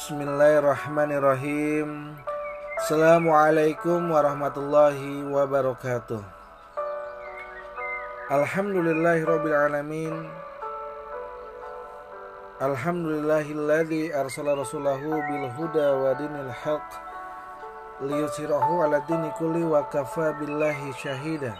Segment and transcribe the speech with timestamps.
[0.00, 2.16] Bismillahirrahmanirrahim.
[2.80, 6.24] Assalamualaikum warahmatullahi wabarakatuh.
[8.32, 10.24] Alhamdulillahirrabbilalamin
[12.64, 16.88] Alhamdulillahilladzi arsala rasulahu bil huda wa dinil haq
[18.00, 21.52] liyusirahu ala dini kulli wa kafa billahi syahida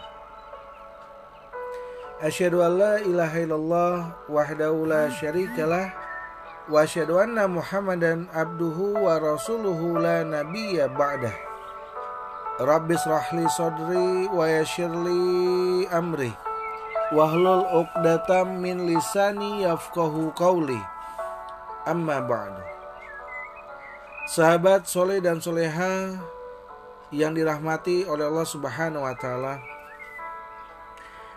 [2.25, 5.93] Asyhadu an la ilaha illallah wahdahu la syarikalah
[6.69, 11.33] wa asyhadu anna Muhammadan abduhu wa rasuluhu la nabiyya ba'dah.
[12.61, 16.29] Rabbi srahli sadri wa yassirli amri
[17.09, 20.77] wahlul uqdatam min lisani yafqahu qawli.
[21.89, 22.61] Amma ba'du.
[24.29, 26.13] Sahabat soleh dan soleha
[27.09, 29.59] yang dirahmati oleh Allah Subhanahu wa taala.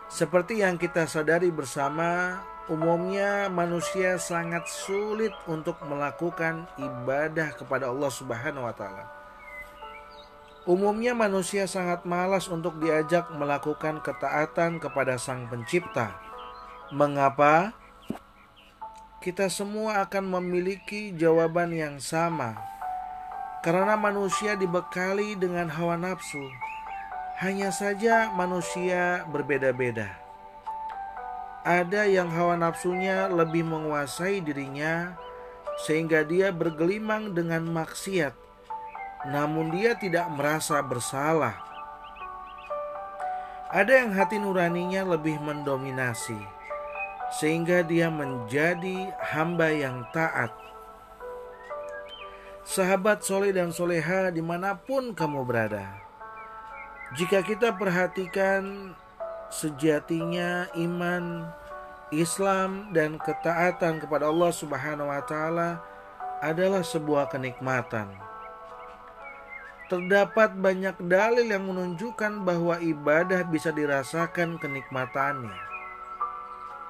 [0.07, 8.65] Seperti yang kita sadari bersama, umumnya manusia sangat sulit untuk melakukan ibadah kepada Allah Subhanahu
[8.65, 9.05] wa taala.
[10.65, 16.17] Umumnya manusia sangat malas untuk diajak melakukan ketaatan kepada Sang Pencipta.
[16.89, 17.77] Mengapa?
[19.21, 22.57] Kita semua akan memiliki jawaban yang sama.
[23.61, 26.41] Karena manusia dibekali dengan hawa nafsu
[27.45, 30.24] hanya saja manusia berbeda-beda.
[31.65, 35.17] Ada yang hawa nafsunya lebih menguasai dirinya
[35.89, 38.37] sehingga dia bergelimang dengan maksiat,
[39.33, 41.57] namun dia tidak merasa bersalah.
[43.73, 46.37] Ada yang hati nuraninya lebih mendominasi,
[47.41, 50.53] sehingga dia menjadi hamba yang taat.
[52.69, 55.97] Sahabat soleh dan soleha di mana pun kamu berada,
[57.17, 58.93] jika kita perhatikan
[59.55, 61.47] sejatinya iman
[62.11, 65.79] Islam dan ketaatan kepada Allah Subhanahu wa taala
[66.43, 68.11] adalah sebuah kenikmatan.
[69.87, 75.55] Terdapat banyak dalil yang menunjukkan bahwa ibadah bisa dirasakan kenikmatannya.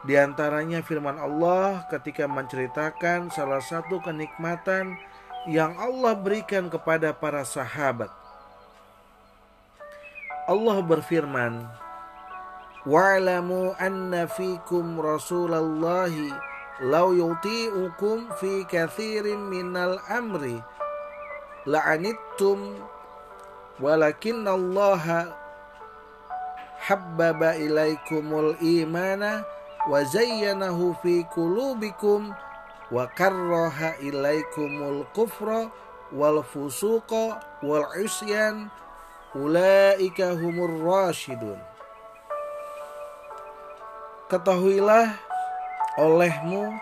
[0.04, 4.96] Di antaranya firman Allah ketika menceritakan salah satu kenikmatan
[5.48, 8.12] yang Allah berikan kepada para sahabat
[10.44, 11.64] Allah berfirman,
[12.84, 16.28] "Wa'lamu anna fikum Rasulallahi
[16.84, 20.60] law yuti'ukum fi kathirin minal amri
[21.64, 22.76] la'anittum
[23.80, 25.32] walakin Allah
[26.76, 29.48] habbaba ilaikumul imana
[29.88, 32.36] wa zayyanahu fi qulubikum
[32.92, 35.72] wa karraha ilaikumul kufra
[36.12, 38.68] wal fusuqa wal isyan
[39.34, 41.58] Ulaika humur rasyidun.
[44.34, 45.14] Ketahuilah
[45.94, 46.74] olehmu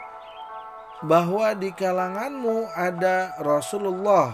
[1.04, 4.32] bahwa di kalanganmu ada Rasulullah.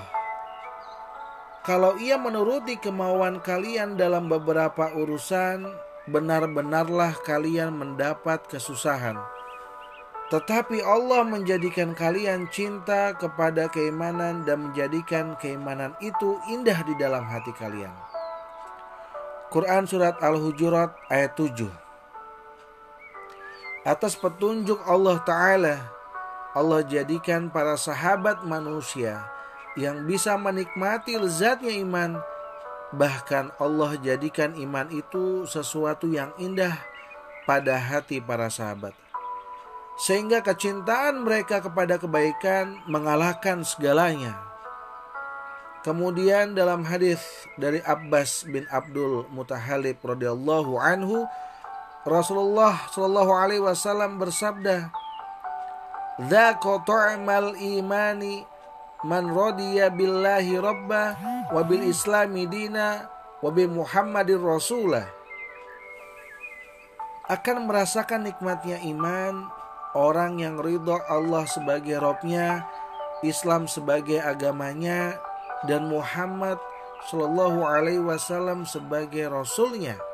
[1.67, 5.67] Kalau ia menuruti kemauan kalian dalam beberapa urusan,
[6.07, 9.19] benar-benarlah kalian mendapat kesusahan.
[10.31, 17.51] Tetapi Allah menjadikan kalian cinta kepada keimanan dan menjadikan keimanan itu indah di dalam hati
[17.59, 17.91] kalian.
[19.51, 21.88] Quran Surat Al-Hujurat ayat 7
[23.87, 25.99] Atas petunjuk Allah Ta'ala
[26.59, 29.23] Allah jadikan para sahabat manusia
[29.79, 32.19] yang bisa menikmati lezatnya iman.
[32.91, 36.75] Bahkan Allah jadikan iman itu sesuatu yang indah
[37.47, 38.97] pada hati para sahabat.
[40.03, 44.35] Sehingga kecintaan mereka kepada kebaikan mengalahkan segalanya.
[45.87, 47.23] Kemudian dalam hadis
[47.55, 51.23] dari Abbas bin Abdul Mutahalib radhiyallahu anhu
[52.07, 54.95] Rasulullah shallallahu alaihi wasallam bersabda
[56.19, 58.43] Dzaka ta'mal imani
[59.07, 61.15] man radiya billahi rabba
[61.55, 63.07] wa bil islami dina
[63.39, 65.07] wa bi Muhammadir rasulah.
[67.31, 69.47] Akan merasakan nikmatnya iman
[69.95, 72.67] orang yang ridho Allah sebagai Robnya,
[73.23, 75.23] Islam sebagai agamanya,
[75.71, 76.59] dan Muhammad
[77.07, 80.08] Shallallahu Alaihi Wasallam sebagai Rasulnya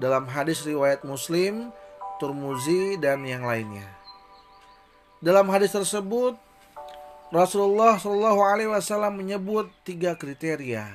[0.00, 1.68] dalam hadis riwayat Muslim,
[2.16, 3.86] Turmuzi dan yang lainnya.
[5.20, 6.36] Dalam hadis tersebut
[7.28, 10.88] Rasulullah Shallallahu Alaihi Wasallam menyebut tiga kriteria.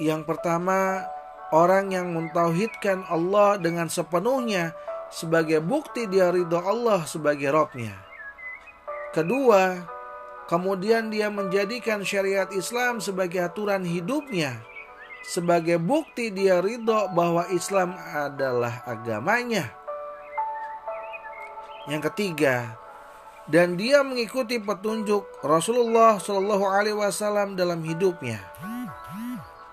[0.00, 1.04] Yang pertama,
[1.52, 4.72] orang yang mentauhidkan Allah dengan sepenuhnya
[5.12, 7.94] sebagai bukti dia ridho Allah sebagai Robnya.
[9.12, 9.76] Kedua,
[10.50, 14.58] Kemudian dia menjadikan syariat Islam sebagai aturan hidupnya.
[15.20, 19.68] Sebagai bukti dia ridho bahwa Islam adalah agamanya.
[21.88, 22.80] Yang ketiga,
[23.50, 28.38] dan dia mengikuti petunjuk Rasulullah Shallallahu Alaihi Wasallam dalam hidupnya.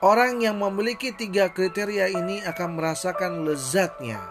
[0.02, 4.22] Orang yang memiliki tiga kriteria ini akan merasakan lezatnya.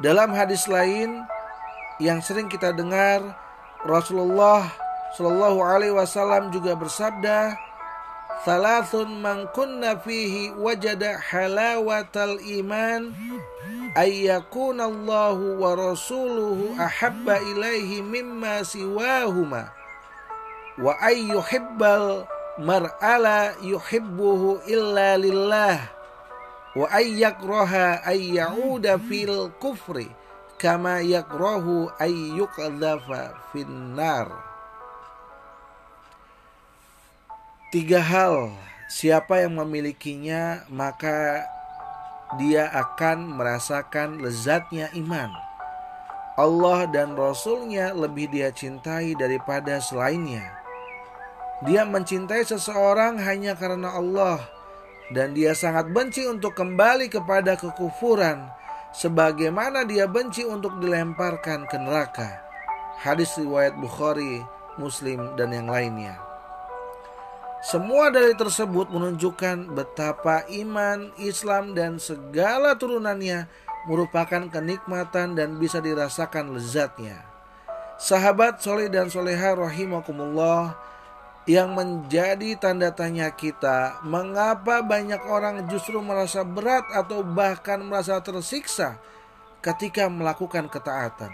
[0.00, 1.24] Dalam hadis lain
[2.00, 3.24] yang sering kita dengar,
[3.84, 4.68] Rasulullah
[5.16, 7.56] Shallallahu Alaihi Wasallam juga bersabda,
[8.42, 13.14] "Thalathun man kunna fihi wajada halawatal iman
[13.94, 19.70] ayyakunallahu wa rasuluhu ahabba ilaihi mimma siwahuma
[20.74, 22.26] wa ayyuhibbal
[22.58, 25.78] mar'ala yuhibbuhu illa lillah
[26.74, 30.10] wa ayyakraha ayyauda fil kufri
[30.58, 34.51] kama yakrahu ayyukadzafa finnar
[37.72, 38.52] tiga hal
[38.84, 41.40] siapa yang memilikinya maka
[42.36, 45.32] dia akan merasakan lezatnya iman.
[46.36, 50.52] Allah dan Rasulnya lebih dia cintai daripada selainnya.
[51.64, 54.40] Dia mencintai seseorang hanya karena Allah
[55.16, 58.52] dan dia sangat benci untuk kembali kepada kekufuran
[58.92, 62.36] sebagaimana dia benci untuk dilemparkan ke neraka.
[63.00, 64.44] Hadis riwayat Bukhari,
[64.76, 66.31] Muslim dan yang lainnya.
[67.62, 73.46] Semua dari tersebut menunjukkan betapa iman, Islam, dan segala turunannya
[73.86, 77.22] merupakan kenikmatan dan bisa dirasakan lezatnya.
[78.02, 80.74] Sahabat soleh dan soleha rahimakumullah
[81.46, 88.98] yang menjadi tanda tanya kita, mengapa banyak orang justru merasa berat atau bahkan merasa tersiksa
[89.62, 91.30] ketika melakukan ketaatan.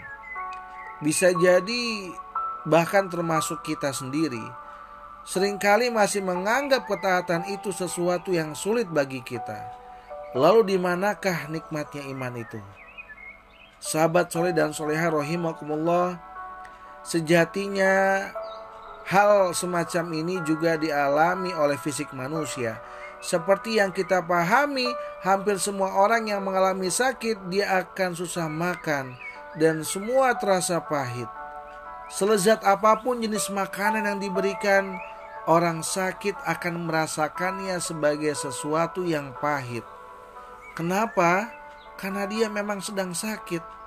[1.01, 2.13] Bisa jadi
[2.69, 4.58] bahkan termasuk kita sendiri
[5.29, 9.61] sering kali masih menganggap ketaatan itu sesuatu yang sulit bagi kita.
[10.33, 12.57] Lalu di manakah nikmatnya iman itu?
[13.77, 16.17] Sahabat soleh dan soleha rohimakumullah,
[17.05, 18.25] sejatinya
[19.05, 22.81] hal semacam ini juga dialami oleh fisik manusia.
[23.21, 24.89] Seperti yang kita pahami,
[25.21, 29.13] hampir semua orang yang mengalami sakit, dia akan susah makan
[29.61, 31.29] dan semua terasa pahit.
[32.09, 34.97] Selezat apa pun jenis makanan yang diberikan,
[35.49, 39.81] orang sakit akan merasakannya sebagai sesuatu yang pahit.
[40.77, 41.49] Kenapa?
[41.97, 43.81] Karena dia memang sedang sakit.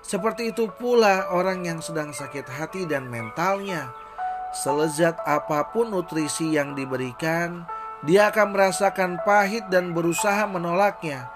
[0.00, 3.92] Seperti itu pula orang yang sedang sakit hati dan mentalnya.
[4.56, 7.68] Selezat apa pun nutrisi yang diberikan,
[8.02, 11.28] dia akan merasakan pahit dan berusaha menolaknya.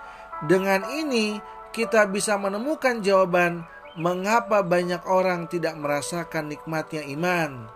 [0.50, 1.38] Dengan ini,
[1.70, 3.62] kita bisa menemukan jawaban
[3.96, 7.70] mengapa banyak orang tidak merasakan nikmatnya iman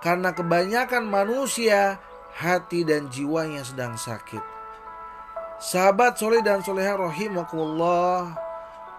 [0.00, 2.00] karena kebanyakan manusia
[2.36, 4.42] hati dan jiwanya sedang sakit.
[5.60, 8.32] Sahabat soleh dan soleha rohimakumullah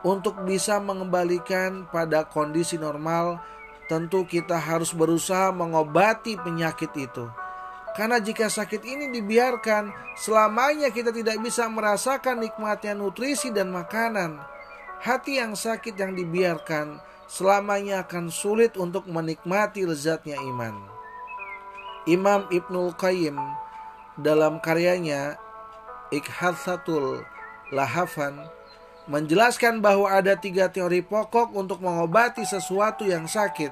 [0.05, 3.41] untuk bisa mengembalikan pada kondisi normal
[3.89, 7.25] tentu kita harus berusaha mengobati penyakit itu.
[7.91, 14.39] Karena jika sakit ini dibiarkan, selamanya kita tidak bisa merasakan nikmatnya nutrisi dan makanan.
[15.01, 20.75] Hati yang sakit yang dibiarkan selamanya akan sulit untuk menikmati lezatnya iman.
[22.03, 23.39] Imam Ibnul Qayyim
[24.19, 25.39] dalam karyanya
[26.11, 27.23] Ikhathatul
[27.71, 28.35] Lahafan
[29.07, 33.71] menjelaskan bahwa ada tiga teori pokok untuk mengobati sesuatu yang sakit.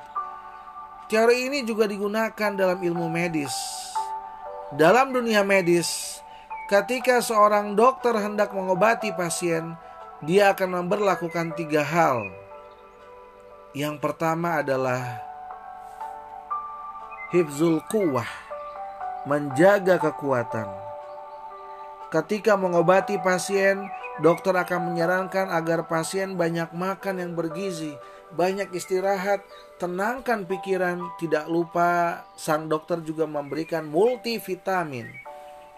[1.12, 3.52] Teori ini juga digunakan dalam ilmu medis.
[4.72, 6.22] Dalam dunia medis,
[6.72, 9.76] ketika seorang dokter hendak mengobati pasien,
[10.24, 12.49] dia akan memperlakukan tiga hal.
[13.78, 15.22] Yang pertama adalah
[17.30, 18.26] hifzul kuwah,
[19.30, 20.66] menjaga kekuatan.
[22.10, 23.86] Ketika mengobati pasien,
[24.26, 27.94] dokter akan menyarankan agar pasien banyak makan yang bergizi,
[28.34, 29.46] banyak istirahat,
[29.78, 35.06] tenangkan pikiran, tidak lupa sang dokter juga memberikan multivitamin.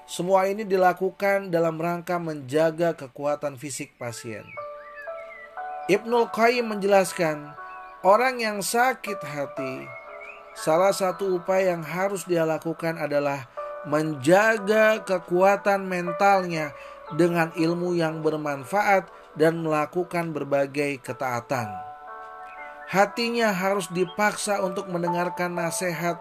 [0.07, 4.47] Semua ini dilakukan dalam rangka menjaga kekuatan fisik pasien.
[5.91, 7.59] Ibnul Qayyim menjelaskan,
[8.01, 9.85] orang yang sakit hati
[10.57, 13.45] salah satu upaya yang harus dia lakukan adalah
[13.85, 16.73] menjaga kekuatan mentalnya
[17.13, 21.69] dengan ilmu yang bermanfaat dan melakukan berbagai ketaatan.
[22.89, 26.19] Hatinya harus dipaksa untuk mendengarkan nasihat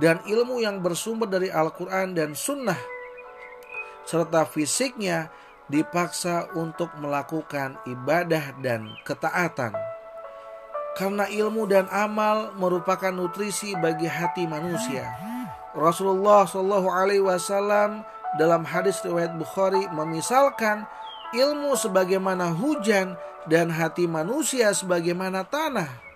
[0.00, 2.78] dan ilmu yang bersumber dari Al-Quran dan Sunnah,
[4.08, 5.28] serta fisiknya
[5.68, 9.76] dipaksa untuk melakukan ibadah dan ketaatan
[10.98, 15.06] karena ilmu dan amal merupakan nutrisi bagi hati manusia.
[15.78, 18.02] Rasulullah Shallallahu Alaihi Wasallam
[18.34, 20.82] dalam hadis riwayat Bukhari memisalkan
[21.30, 23.14] ilmu sebagaimana hujan
[23.46, 26.08] dan hati manusia sebagaimana tanah.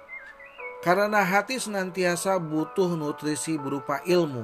[0.83, 4.43] karena hati senantiasa butuh nutrisi berupa ilmu.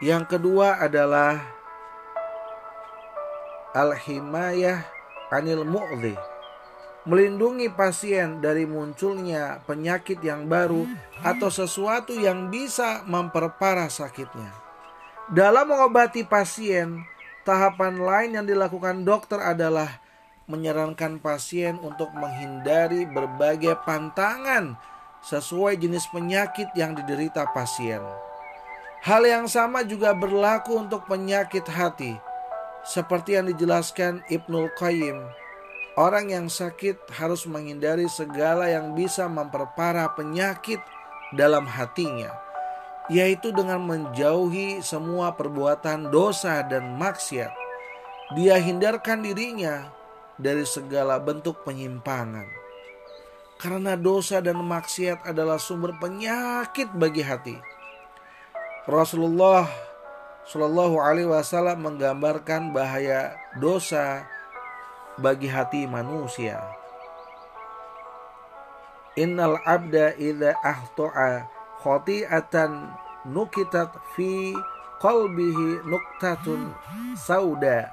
[0.00, 1.44] Yang kedua adalah
[3.76, 4.80] al-himayah
[5.28, 6.16] anil mu'li
[7.08, 10.84] melindungi pasien dari munculnya penyakit yang baru
[11.24, 14.52] atau sesuatu yang bisa memperparah sakitnya.
[15.32, 17.00] Dalam mengobati pasien,
[17.46, 19.88] tahapan lain yang dilakukan dokter adalah
[20.50, 24.74] menyarankan pasien untuk menghindari berbagai pantangan
[25.22, 28.02] sesuai jenis penyakit yang diderita pasien.
[29.00, 32.20] Hal yang sama juga berlaku untuk penyakit hati,
[32.84, 35.39] seperti yang dijelaskan Ibnul Qayyim
[36.00, 40.80] Orang yang sakit harus menghindari segala yang bisa memperparah penyakit
[41.36, 42.32] dalam hatinya,
[43.12, 47.52] yaitu dengan menjauhi semua perbuatan dosa dan maksiat.
[48.32, 49.92] Dia hindarkan dirinya
[50.40, 52.48] dari segala bentuk penyimpangan.
[53.60, 57.60] Karena dosa dan maksiat adalah sumber penyakit bagi hati.
[58.88, 59.68] Rasulullah
[60.48, 64.24] Shallallahu Alaihi Wasallam menggambarkan bahaya dosa
[65.20, 66.58] bagi hati manusia.
[69.20, 71.44] Innal abda idza ahta'a
[71.84, 72.88] khati'atan
[73.28, 74.56] nukitat fi
[75.00, 76.72] qalbihi nuktatun
[77.20, 77.92] sauda.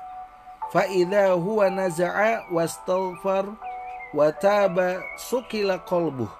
[0.71, 3.51] Fa idza huwa naza'a wastaghfar
[4.15, 6.31] wa taba sukila qalbuh.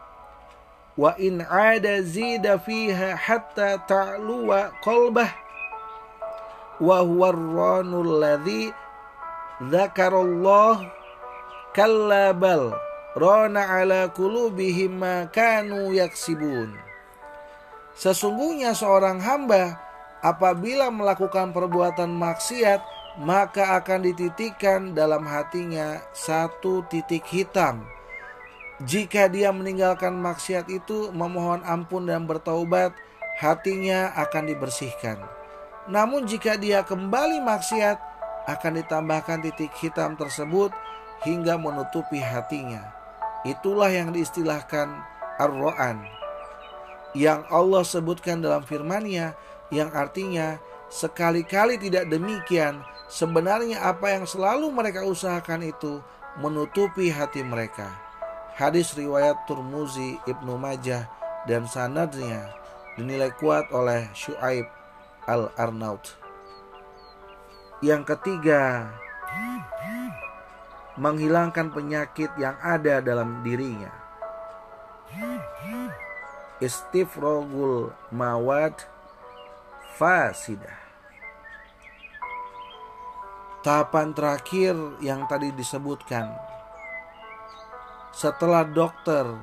[0.97, 5.29] Wa in 'ada zida fiha hatta ta'luwa qalbah.
[6.79, 8.71] Wa huwa ar-ranul ladzi
[9.57, 10.85] Zakarullah
[11.73, 12.77] kallabal
[13.17, 16.77] rona ala kulubihim ma kanu yaksibun.
[17.97, 19.81] Sesungguhnya seorang hamba
[20.21, 22.85] apabila melakukan perbuatan maksiat
[23.17, 27.81] maka akan dititikkan dalam hatinya satu titik hitam.
[28.85, 32.93] Jika dia meninggalkan maksiat itu memohon ampun dan bertaubat,
[33.41, 35.17] hatinya akan dibersihkan.
[35.89, 38.16] Namun jika dia kembali maksiat,
[38.47, 40.71] akan ditambahkan titik hitam tersebut
[41.27, 42.95] hingga menutupi hatinya.
[43.43, 44.87] Itulah yang diistilahkan
[45.37, 46.17] ar-ro'an
[47.17, 49.33] yang Allah sebutkan dalam firman-Nya
[49.73, 50.61] yang artinya
[50.93, 55.99] sekali-kali tidak demikian sebenarnya apa yang selalu mereka usahakan itu
[56.37, 57.89] menutupi hati mereka.
[58.53, 61.09] Hadis riwayat Turmuzi, Ibnu Majah
[61.45, 62.53] dan sanadnya
[62.97, 64.65] dinilai kuat oleh Shu'aib
[65.29, 66.26] Al-Arnaut.
[67.77, 68.89] Yang ketiga,
[70.97, 73.93] menghilangkan penyakit yang ada dalam dirinya.
[76.57, 78.73] Istifrogul mawad
[79.93, 80.73] fasidah.
[83.61, 84.73] Tahapan terakhir
[85.05, 86.33] yang tadi disebutkan.
[88.09, 89.37] Setelah dokter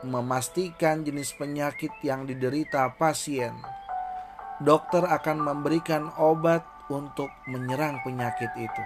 [0.00, 3.52] memastikan jenis penyakit yang diderita pasien,
[4.64, 8.84] dokter akan memberikan obat untuk menyerang penyakit itu.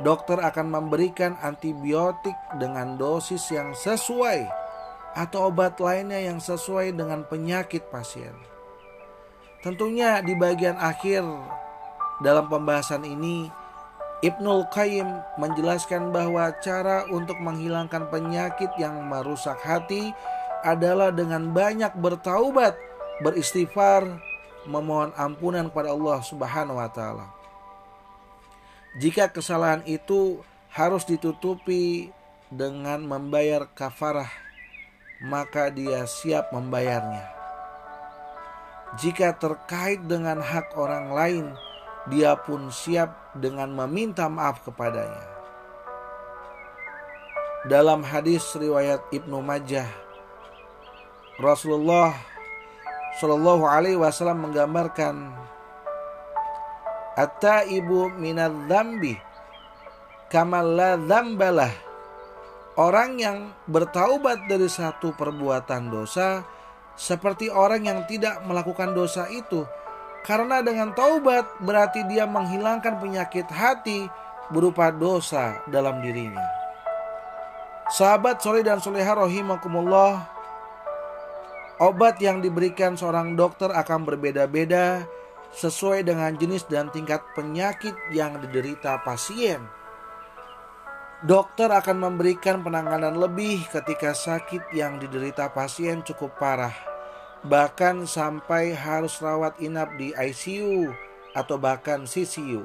[0.00, 4.48] Dokter akan memberikan antibiotik dengan dosis yang sesuai
[5.12, 8.32] atau obat lainnya yang sesuai dengan penyakit pasien.
[9.60, 11.20] Tentunya di bagian akhir
[12.24, 13.52] dalam pembahasan ini
[14.20, 20.12] Ibnul Qayyim menjelaskan bahwa cara untuk menghilangkan penyakit yang merusak hati
[20.60, 22.76] adalah dengan banyak bertaubat,
[23.24, 24.04] beristighfar,
[24.68, 27.26] memohon ampunan kepada Allah Subhanahu wa taala.
[28.98, 30.42] Jika kesalahan itu
[30.74, 32.10] harus ditutupi
[32.50, 34.30] dengan membayar kafarah,
[35.22, 37.22] maka dia siap membayarnya.
[38.98, 41.46] Jika terkait dengan hak orang lain,
[42.10, 45.22] dia pun siap dengan meminta maaf kepadanya.
[47.70, 49.86] Dalam hadis riwayat Ibnu Majah,
[51.38, 52.16] Rasulullah
[53.20, 55.36] Shallallahu Alaihi Wasallam menggambarkan
[57.20, 59.20] Atta ibu minat zambi
[60.32, 61.68] kamala zambalah
[62.80, 66.40] Orang yang bertaubat dari satu perbuatan dosa
[66.96, 69.68] seperti orang yang tidak melakukan dosa itu
[70.24, 74.08] karena dengan taubat berarti dia menghilangkan penyakit hati
[74.48, 76.44] berupa dosa dalam dirinya.
[77.90, 80.39] Sahabat soleh dan soleha rahimakumullah
[81.80, 85.08] Obat yang diberikan seorang dokter akan berbeda-beda
[85.56, 89.64] sesuai dengan jenis dan tingkat penyakit yang diderita pasien.
[91.24, 96.76] Dokter akan memberikan penanganan lebih ketika sakit yang diderita pasien cukup parah,
[97.48, 100.92] bahkan sampai harus rawat inap di ICU
[101.32, 102.64] atau bahkan CCU.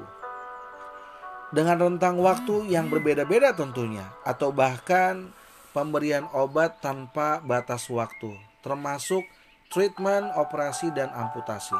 [1.56, 5.32] Dengan rentang waktu yang berbeda-beda tentunya, atau bahkan
[5.72, 9.22] pemberian obat tanpa batas waktu, termasuk
[9.70, 11.78] treatment, operasi, dan amputasi.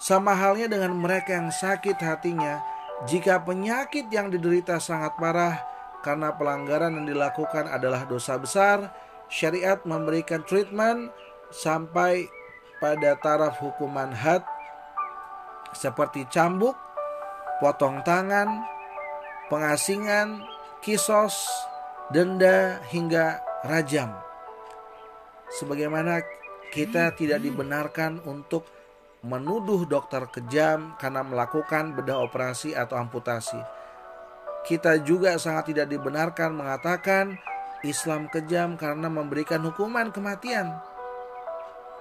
[0.00, 2.64] Sama halnya dengan mereka yang sakit hatinya,
[3.04, 5.60] jika penyakit yang diderita sangat parah
[6.00, 8.88] karena pelanggaran yang dilakukan adalah dosa besar,
[9.28, 11.12] syariat memberikan treatment
[11.52, 12.26] sampai
[12.82, 14.42] pada taraf hukuman had
[15.76, 16.74] seperti cambuk,
[17.62, 18.66] potong tangan,
[19.46, 20.42] pengasingan,
[20.82, 21.46] kisos,
[22.10, 24.31] denda hingga rajam.
[25.52, 26.24] Sebagaimana
[26.72, 28.64] kita tidak dibenarkan untuk
[29.22, 33.60] menuduh dokter kejam karena melakukan bedah operasi atau amputasi.
[34.66, 37.38] Kita juga sangat tidak dibenarkan mengatakan
[37.86, 40.74] Islam kejam karena memberikan hukuman kematian.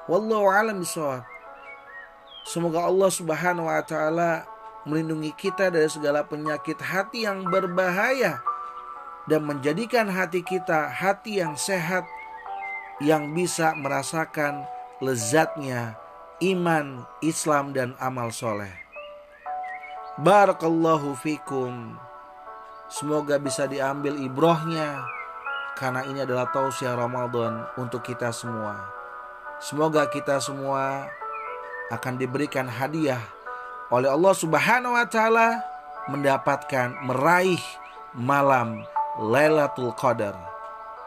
[0.10, 1.26] Wallahu alam bisawab.
[2.42, 4.46] Semoga Allah Subhanahu wa taala
[4.86, 8.42] melindungi kita dari segala penyakit hati yang berbahaya
[9.30, 12.02] dan menjadikan hati kita hati yang sehat
[13.02, 14.62] yang bisa merasakan
[15.02, 15.98] lezatnya
[16.42, 18.70] iman, Islam dan amal soleh.
[20.22, 21.98] Barakallahu fikum.
[22.92, 25.02] Semoga bisa diambil ibrohnya
[25.80, 28.78] karena ini adalah tausiah Ramadan untuk kita semua.
[29.64, 31.08] Semoga kita semua
[31.90, 33.22] akan diberikan hadiah
[33.88, 35.64] oleh Allah Subhanahu wa taala
[36.12, 37.62] mendapatkan meraih
[38.12, 38.84] malam
[39.22, 40.51] Lailatul Qadar.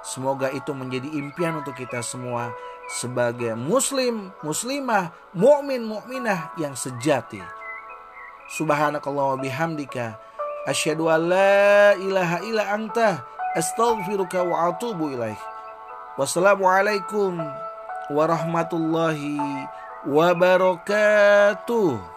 [0.05, 2.53] Semoga itu menjadi impian untuk kita semua
[2.93, 7.41] sebagai muslim, muslimah, mukmin, mukminah yang sejati.
[8.53, 10.21] Subhanakallah wa bihamdika
[10.69, 13.25] asyhadu an la ilaha illa anta
[13.57, 15.41] astaghfiruka wa atubu ilaih.
[16.21, 17.41] Wassalamualaikum
[18.13, 19.41] warahmatullahi
[20.05, 22.14] wabarakatuh.